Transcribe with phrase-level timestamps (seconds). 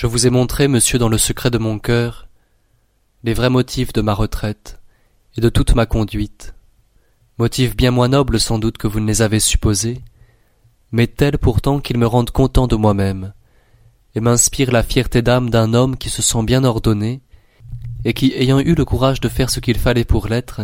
[0.00, 2.28] Je vous ai montré, monsieur, dans le secret de mon cœur,
[3.24, 4.80] les vrais motifs de ma retraite
[5.36, 6.54] et de toute ma conduite,
[7.36, 10.00] motifs bien moins nobles sans doute que vous ne les avez supposés,
[10.92, 13.32] mais tels pourtant qu'ils me rendent content de moi-même,
[14.14, 17.20] et m'inspirent la fierté d'âme d'un homme qui se sent bien ordonné,
[18.04, 20.60] et qui, ayant eu le courage de faire ce qu'il fallait pour l'être,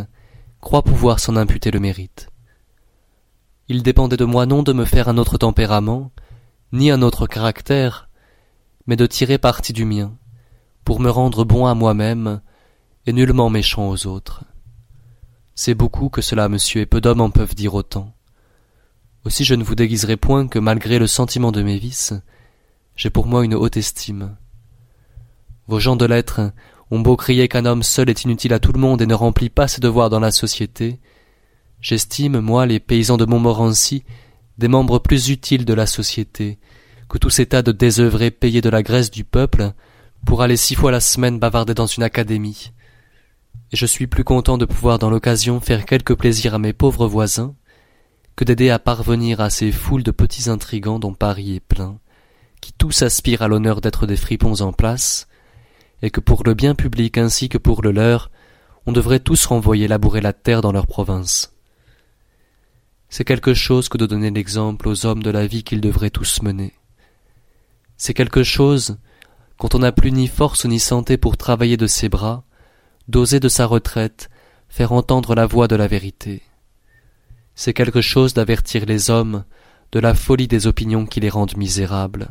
[0.61, 2.29] croit pouvoir s'en imputer le mérite.
[3.66, 6.12] Il dépendait de moi non de me faire un autre tempérament,
[6.71, 8.09] ni un autre caractère,
[8.87, 10.17] mais de tirer parti du mien,
[10.85, 12.40] pour me rendre bon à moi-même,
[13.07, 14.45] et nullement méchant aux autres.
[15.54, 18.14] C'est beaucoup que cela, monsieur, et peu d'hommes en peuvent dire autant.
[19.25, 22.13] Aussi je ne vous déguiserai point que malgré le sentiment de mes vices,
[22.96, 24.36] j'ai pour moi une haute estime.
[25.66, 26.53] Vos gens de lettres
[26.91, 29.49] ont beau crier qu'un homme seul est inutile à tout le monde et ne remplit
[29.49, 31.00] pas ses devoirs dans la société,
[31.80, 34.05] j'estime, moi, les paysans de Montmorency,
[34.58, 36.58] des membres plus utiles de la société,
[37.14, 39.70] que tous ces tas de désœuvrés payés de la graisse du peuple
[40.27, 42.72] pour aller six fois la semaine bavarder dans une académie.
[43.70, 47.06] Et je suis plus content de pouvoir dans l'occasion faire quelque plaisir à mes pauvres
[47.06, 47.55] voisins
[48.34, 52.00] que d'aider à parvenir à ces foules de petits intrigants dont Paris est plein,
[52.61, 55.28] qui tous aspirent à l'honneur d'être des fripons en place,
[56.03, 58.33] et que pour le bien public ainsi que pour le leur,
[58.86, 61.55] on devrait tous renvoyer labourer la terre dans leur province.
[63.08, 66.42] C'est quelque chose que de donner l'exemple aux hommes de la vie qu'ils devraient tous
[66.42, 66.75] mener.
[67.97, 68.98] C'est quelque chose,
[69.59, 72.45] quand on n'a plus ni force ni santé pour travailler de ses bras,
[73.09, 74.31] d'oser de sa retraite
[74.69, 76.42] faire entendre la voix de la vérité.
[77.55, 79.45] C'est quelque chose d'avertir les hommes
[79.92, 82.28] de la folie des opinions qui les rendent misérables.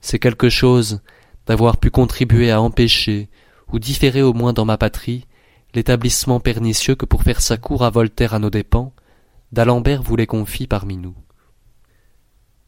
[0.00, 1.00] C'est quelque chose
[1.46, 3.28] d'avoir pu contribuer à empêcher,
[3.72, 5.26] ou différer au moins dans ma patrie,
[5.74, 8.92] l'établissement pernicieux que pour faire sa cour à Voltaire à nos dépens,
[9.50, 11.16] d'Alembert voulait qu'on parmi nous.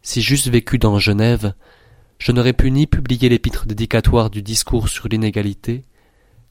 [0.06, 1.52] Si j'eusse vécu dans Genève,
[2.18, 5.84] je n'aurais pu ni publier l'épître dédicatoire du discours sur l'inégalité,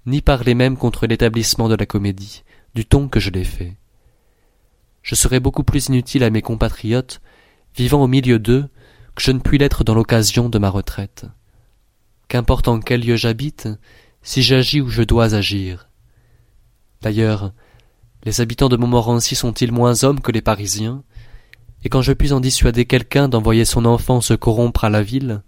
[0.06, 2.44] ni parler même contre l'établissement de la comédie,
[2.76, 3.78] du ton que je l'ai fait.
[5.04, 7.22] Je serais beaucoup plus inutile à mes compatriotes,
[7.78, 8.68] vivant au milieu d'eux,
[9.16, 11.26] que je ne puis l'être dans l'occasion de ma retraite.
[12.28, 13.70] Qu'importe en quel lieu j'habite,
[14.22, 15.88] si j'agis où je dois agir.
[17.02, 17.54] D'ailleurs,
[18.26, 21.06] les habitants de Montmorency sont-ils moins hommes que les Parisiens?
[21.86, 25.44] Et quand je puis en dissuader quelqu'un d'envoyer son enfant se corrompre à la ville,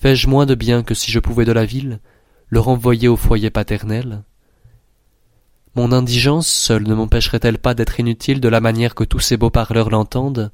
[0.00, 2.00] fais-je moins de bien que si je pouvais de la ville
[2.48, 4.22] le renvoyer au foyer paternel?
[5.74, 9.50] Mon indigence seule ne m'empêcherait-elle pas d'être inutile de la manière que tous ces beaux
[9.50, 10.50] parleurs l'entendent?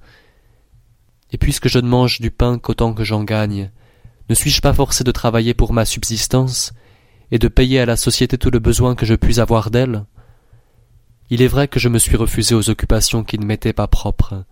[1.31, 3.71] Et puisque je ne mange du pain qu'autant que j'en gagne,
[4.29, 6.73] ne suis-je pas forcé de travailler pour ma subsistance
[7.31, 10.05] et de payer à la société tout le besoin que je puis avoir d'elle?
[11.31, 14.45] Il est vrai que je me suis refusé aux occupations qui ne m'étaient pas propres,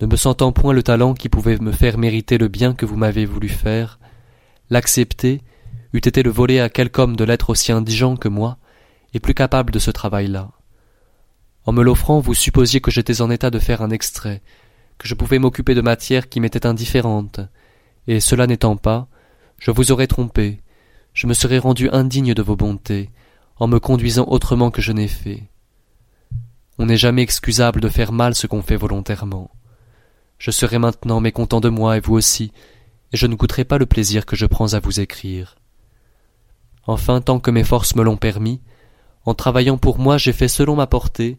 [0.00, 2.96] ne me sentant point le talent qui pouvait me faire mériter le bien que vous
[2.96, 3.98] m'avez voulu faire.
[4.68, 5.42] L'accepter
[5.92, 8.58] eût été le voler à quelque homme de l'être aussi indigent que moi,
[9.14, 10.50] et plus capable de ce travail-là.
[11.64, 14.42] En me l'offrant, vous supposiez que j'étais en état de faire un extrait,
[14.98, 17.40] que je pouvais m'occuper de matières qui m'étaient indifférentes,
[18.06, 19.08] et cela n'étant pas,
[19.58, 20.60] je vous aurais trompé,
[21.14, 23.10] je me serais rendu indigne de vos bontés,
[23.58, 25.44] en me conduisant autrement que je n'ai fait.
[26.78, 29.50] On n'est jamais excusable de faire mal ce qu'on fait volontairement.
[30.38, 32.52] Je serai maintenant mécontent de moi et vous aussi,
[33.12, 35.56] et je ne goûterai pas le plaisir que je prends à vous écrire.
[36.86, 38.60] Enfin, tant que mes forces me l'ont permis,
[39.24, 41.38] en travaillant pour moi, j'ai fait selon ma portée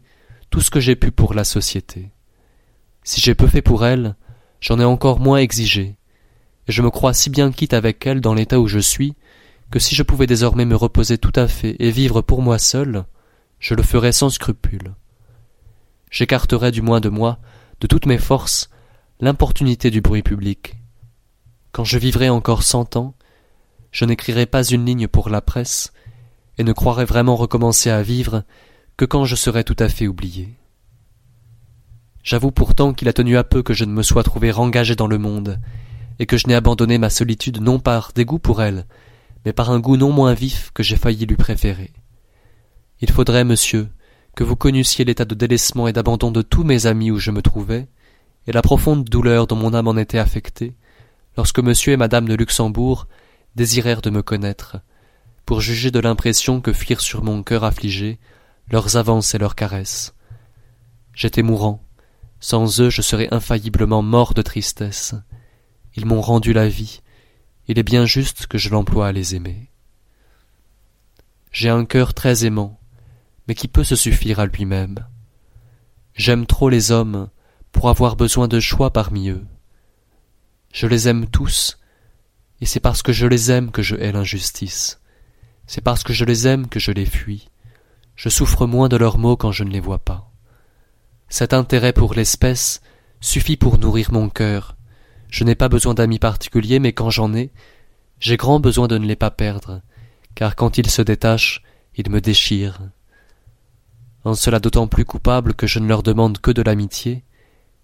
[0.50, 2.10] tout ce que j'ai pu pour la société.
[3.02, 4.16] Si j'ai peu fait pour elle,
[4.60, 5.96] j'en ai encore moins exigé,
[6.66, 9.14] et je me crois si bien quitte avec elle dans l'état où je suis,
[9.70, 13.04] que si je pouvais désormais me reposer tout à fait et vivre pour moi seul,
[13.58, 14.94] je le ferais sans scrupule
[16.10, 17.38] j'écarterai du moins de moi,
[17.80, 18.70] de toutes mes forces,
[19.20, 20.76] l'importunité du bruit public.
[21.72, 23.14] Quand je vivrai encore cent ans,
[23.90, 25.92] je n'écrirai pas une ligne pour la presse,
[26.56, 28.44] et ne croirai vraiment recommencer à vivre
[28.96, 30.56] que quand je serai tout à fait oublié.
[32.22, 35.08] J'avoue pourtant qu'il a tenu à peu que je ne me sois trouvé engagé dans
[35.08, 35.58] le monde,
[36.20, 38.86] et que je n'ai abandonné ma solitude non par dégoût pour elle,
[39.44, 41.92] mais par un goût non moins vif que j'ai failli lui préférer.
[43.00, 43.88] Il faudrait, monsieur,
[44.36, 47.42] que vous connussiez l'état de délaissement et d'abandon de tous mes amis où je me
[47.42, 47.88] trouvais,
[48.48, 50.74] et la profonde douleur dont mon âme en était affectée,
[51.36, 53.06] lorsque monsieur et madame de Luxembourg
[53.56, 54.78] désirèrent de me connaître,
[55.44, 58.18] pour juger de l'impression que firent sur mon cœur affligé
[58.70, 60.14] leurs avances et leurs caresses.
[61.12, 61.84] J'étais mourant,
[62.40, 65.14] sans eux je serais infailliblement mort de tristesse.
[65.94, 67.02] Ils m'ont rendu la vie,
[67.66, 69.70] il est bien juste que je l'emploie à les aimer.
[71.52, 72.80] J'ai un cœur très aimant,
[73.46, 75.06] mais qui peut se suffire à lui-même.
[76.14, 77.28] J'aime trop les hommes
[77.78, 79.46] pour avoir besoin de choix parmi eux.
[80.72, 81.78] Je les aime tous,
[82.60, 85.00] Et c'est parce que je les aime que je hais l'injustice.
[85.68, 87.50] C'est parce que je les aime que je les fuis.
[88.16, 90.28] Je souffre moins de leurs maux quand je ne les vois pas.
[91.28, 92.80] Cet intérêt pour l'espèce
[93.20, 94.76] suffit pour nourrir mon cœur.
[95.30, 97.52] Je n'ai pas besoin d'amis particuliers, mais quand j'en ai,
[98.18, 99.82] j'ai grand besoin de ne les pas perdre,
[100.34, 101.62] car quand ils se détachent,
[101.94, 102.80] ils me déchirent.
[104.24, 107.22] En cela d'autant plus coupable que je ne leur demande que de l'amitié,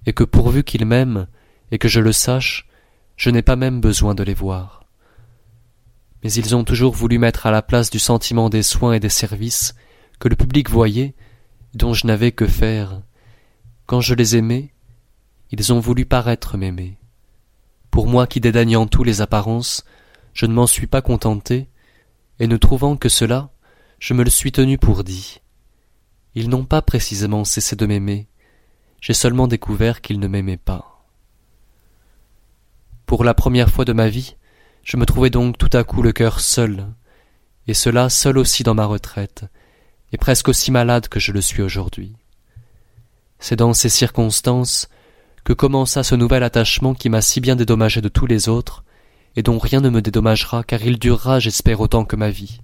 [0.06, 1.27] et que pourvu qu'ils m'aiment,
[1.71, 2.69] et que je le sache,
[3.17, 4.85] je n'ai pas même besoin de les voir.
[6.23, 9.09] Mais ils ont toujours voulu mettre à la place du sentiment des soins et des
[9.09, 9.75] services
[10.19, 11.15] que le public voyait,
[11.75, 13.03] dont je n'avais que faire.
[13.87, 14.73] Quand je les aimais,
[15.51, 16.99] ils ont voulu paraître m'aimer.
[17.91, 19.85] Pour moi qui dédaignant tous les apparences,
[20.33, 21.69] je ne m'en suis pas contenté,
[22.41, 23.51] et ne trouvant que cela,
[23.99, 25.41] je me le suis tenu pour dit.
[26.35, 28.27] Ils n'ont pas précisément cessé de m'aimer,
[29.05, 31.05] j'ai seulement découvert qu'ils ne m'aimaient pas.
[33.05, 34.37] Pour la première fois de ma vie,
[34.83, 36.87] je me trouvais donc tout à coup le cœur seul,
[37.67, 39.45] et cela seul aussi dans ma retraite,
[40.12, 42.17] et presque aussi malade que je le suis aujourd'hui.
[43.41, 44.89] C'est dans ces circonstances
[45.45, 48.85] que commença ce nouvel attachement qui m'a si bien dédommagé de tous les autres,
[49.37, 52.59] et dont rien ne me dédommagera, car il durera, j'espère, autant que ma vie,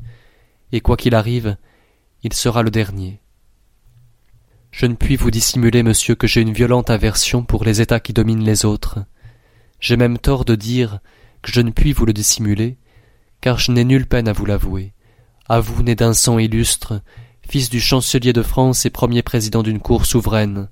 [0.73, 1.59] et quoi qu'il arrive,
[2.23, 3.21] il sera le dernier.
[4.71, 8.13] Je ne puis vous dissimuler, monsieur, que j'ai une violente aversion pour les états qui
[8.13, 9.01] dominent les autres.
[9.81, 11.01] J'ai même tort de dire
[11.43, 12.79] que je ne puis vous le dissimuler,
[13.41, 14.93] car je n'ai nulle peine à vous l'avouer.
[15.49, 17.03] À vous, né d'un sang illustre,
[17.49, 20.69] fils du chancelier de France et premier président d'une cour souveraine.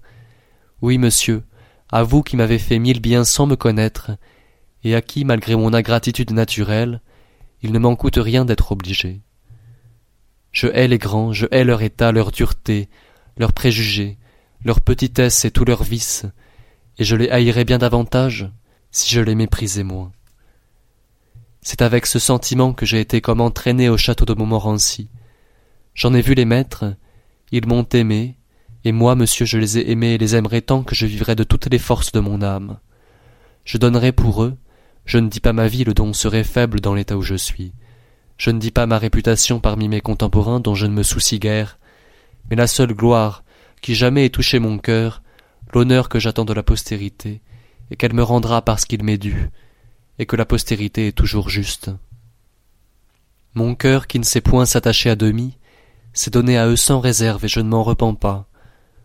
[0.81, 1.43] Oui, monsieur,
[1.91, 4.13] à vous qui m'avez fait mille biens sans me connaître,
[4.85, 7.01] et à qui, malgré mon ingratitude naturelle,
[7.63, 9.23] il ne m'en coûte rien d'être obligé.
[10.53, 12.89] Je hais les grands, je hais leur état, leur dureté,
[13.39, 14.19] leurs préjugés,
[14.65, 16.27] leur petitesse et tous leurs vices,
[16.99, 18.51] et je les haïrais bien davantage
[18.91, 20.13] si je les méprisais moins.
[21.63, 25.09] C'est avec ce sentiment que j'ai été comme entraîné au château de Montmorency.
[25.95, 26.95] J'en ai vu les maîtres,
[27.53, 28.37] ils m'ont aimé,
[28.85, 31.45] et moi, monsieur, je les ai aimés et les aimerai tant que je vivrai de
[31.45, 32.79] toutes les forces de mon âme.
[33.65, 34.57] Je donnerai pour eux,
[35.05, 37.73] je ne dis pas ma vie, le don serait faible dans l'état où je suis.
[38.37, 41.79] Je ne dis pas ma réputation parmi mes contemporains dont je ne me soucie guère,
[42.51, 43.45] mais la seule gloire
[43.81, 45.23] qui jamais ait touché mon cœur,
[45.73, 47.41] l'honneur que j'attends de la postérité,
[47.91, 49.51] et qu'elle me rendra parce qu'il m'est dû,
[50.19, 51.91] et que la postérité est toujours juste.
[53.55, 55.57] Mon cœur, qui ne sait point s'attacher à demi,
[56.13, 58.47] s'est donné à eux sans réserve, et je ne m'en repens pas.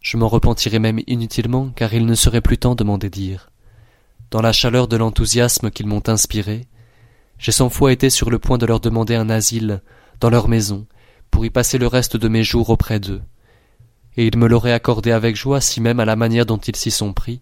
[0.02, 3.52] Je m'en repentirai même inutilement, car il ne serait plus temps de m'en dédire.
[4.32, 6.68] Dans la chaleur de l'enthousiasme qu'ils m'ont inspiré,
[7.38, 9.82] j'ai cent fois été sur le point de leur demander un asile
[10.20, 10.88] dans leur maison,
[11.32, 13.22] pour y passer le reste de mes jours auprès d'eux
[14.18, 16.92] et ils me l'auraient accordé avec joie si même à la manière dont ils s'y
[16.92, 17.42] sont pris,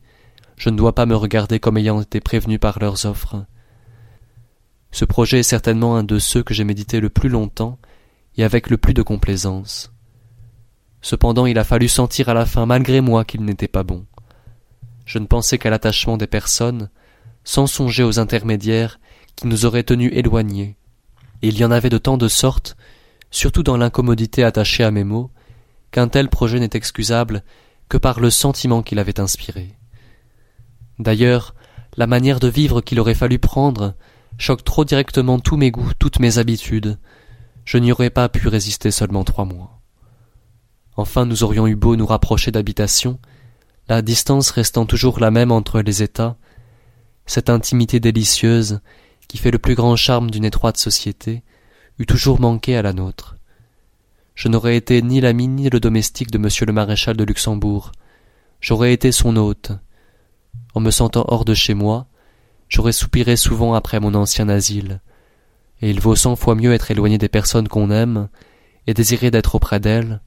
[0.57, 3.45] je ne dois pas me regarder comme ayant été prévenu par leurs offres.
[4.91, 7.79] Ce projet est certainement un de ceux que j'ai médité le plus longtemps
[8.37, 9.91] et avec le plus de complaisance.
[11.01, 14.05] Cependant il a fallu sentir à la fin malgré moi qu'il n'était pas bon.
[15.05, 16.89] Je ne pensais qu'à l'attachement des personnes,
[17.43, 18.99] sans songer aux intermédiaires
[19.35, 20.77] qui nous auraient tenus éloignés.
[21.41, 22.77] Et il y en avait de tant de sortes,
[23.31, 25.31] surtout dans l'incommodité attachée à mes mots,
[25.91, 27.43] qu'un tel projet n'est excusable
[27.89, 29.77] que par le sentiment qu'il avait inspiré.
[30.99, 31.53] D'ailleurs,
[31.97, 33.95] la manière de vivre qu'il aurait fallu prendre
[34.37, 36.97] choque trop directement tous mes goûts, toutes mes habitudes.
[37.65, 39.81] Je n'y aurais pas pu résister seulement trois mois.
[40.95, 43.19] Enfin, nous aurions eu beau nous rapprocher d'habitation,
[43.87, 46.37] la distance restant toujours la même entre les États,
[47.25, 48.79] cette intimité délicieuse,
[49.27, 51.43] qui fait le plus grand charme d'une étroite société,
[51.99, 53.35] eût toujours manqué à la nôtre
[54.41, 57.91] je n'aurais été ni l'ami ni le domestique de monsieur le maréchal de Luxembourg.
[58.59, 59.71] J'aurais été son hôte.
[60.73, 62.07] En me sentant hors de chez moi,
[62.67, 64.99] j'aurais soupiré souvent après mon ancien asile.
[65.83, 68.29] Et il vaut cent fois mieux être éloigné des personnes qu'on aime
[68.87, 70.21] et désirer d'être auprès d'elles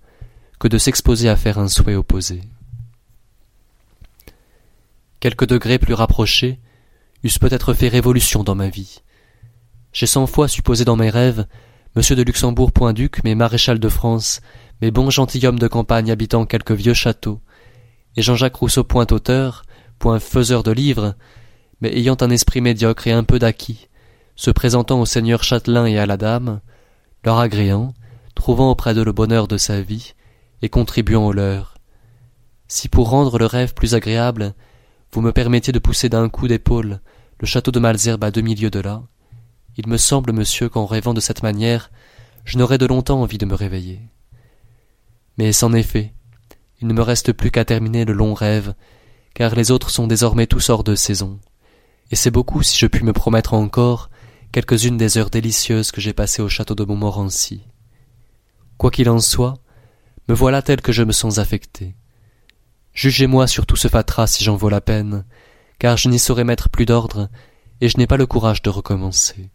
[0.60, 2.42] que de s'exposer à faire un souhait opposé.
[5.18, 6.60] Quelques degrés plus rapprochés
[7.24, 9.02] eussent peut-être fait révolution dans ma vie.
[9.92, 11.48] J'ai cent fois supposé dans mes rêves
[11.96, 14.40] Monsieur de Luxembourg point duc, mais maréchal de France,
[14.82, 17.40] mais bon gentilhomme de campagne habitant quelques vieux châteaux,
[18.16, 19.62] et Jean-Jacques Rousseau point auteur,
[20.00, 21.14] point faiseur de livres,
[21.80, 23.86] mais ayant un esprit médiocre et un peu d'acquis,
[24.34, 26.60] se présentant au seigneur châtelain et à la dame,
[27.24, 27.94] leur agréant,
[28.34, 30.14] trouvant auprès d'eux le bonheur de sa vie,
[30.62, 31.74] et contribuant au leur.
[32.66, 34.54] Si pour rendre le rêve plus agréable,
[35.12, 37.00] vous me permettiez de pousser d'un coup d'épaule
[37.38, 39.04] le château de Malzerbe à demi lieues de là,
[39.76, 41.90] il me semble, monsieur, qu'en rêvant de cette manière,
[42.44, 44.00] je n'aurais de longtemps envie de me réveiller.
[45.38, 46.14] Mais c'en est fait.
[46.80, 48.74] Il ne me reste plus qu'à terminer le long rêve,
[49.34, 51.40] car les autres sont désormais tous hors de saison.
[52.10, 54.10] Et c'est beaucoup si je puis me promettre encore
[54.52, 57.62] quelques-unes des heures délicieuses que j'ai passées au château de Montmorency.
[58.76, 59.54] Quoi qu'il en soit,
[60.28, 61.96] me voilà tel que je me sens affecté.
[62.92, 65.24] Jugez-moi sur tout ce fatras si j'en vaux la peine,
[65.80, 67.28] car je n'y saurais mettre plus d'ordre,
[67.80, 69.50] et je n'ai pas le courage de recommencer.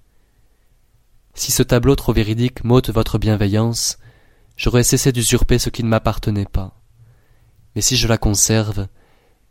[1.34, 3.98] Si ce tableau trop véridique m'ôte votre bienveillance,
[4.58, 6.76] j'aurais cessé d'usurper ce qui ne m'appartenait pas.
[7.76, 8.88] Mais si je la conserve,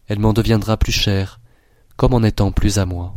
[0.06, 1.40] elle m'en deviendra plus chère,
[1.96, 3.14] comme en étant plus à moi.